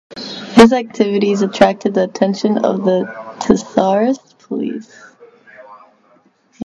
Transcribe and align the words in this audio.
His 0.53 0.73
activities 0.73 1.43
attracted 1.43 1.93
the 1.93 2.05
attention 2.05 2.65
of 2.65 2.83
the 2.85 3.03
Tsarist 3.39 4.35
police. 4.39 4.91